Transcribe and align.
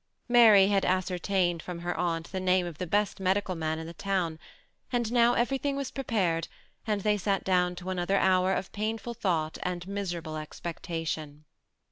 Mary 0.27 0.69
had 0.69 0.83
ascertained 0.83 1.61
from 1.61 1.77
her 1.81 1.95
aunt 1.95 2.31
the 2.31 2.39
name 2.39 2.65
of 2.65 2.79
the 2.79 2.87
best 2.87 3.19
medical 3.19 3.53
man 3.53 3.77
in 3.77 3.85
the 3.85 3.93
town; 3.93 4.39
and 4.91 5.11
now 5.11 5.35
everything 5.35 5.75
was 5.75 5.91
prepared, 5.91 6.47
and 6.87 7.01
they 7.01 7.17
sat 7.17 7.43
down 7.43 7.75
to 7.75 7.91
another 7.91 8.17
hour 8.17 8.51
of 8.51 8.71
painM 8.71 9.15
thought 9.15 9.59
and 9.61 9.87
miserable 9.87 10.37
expectation. 10.37 11.45